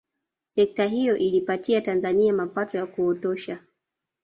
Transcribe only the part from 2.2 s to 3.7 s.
mapato ya kuotosha